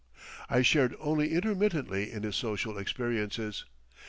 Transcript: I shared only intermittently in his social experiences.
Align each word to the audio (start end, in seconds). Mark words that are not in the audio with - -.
I 0.49 0.63
shared 0.63 0.95
only 0.99 1.31
intermittently 1.31 2.11
in 2.11 2.23
his 2.23 2.35
social 2.35 2.75
experiences. 2.75 3.65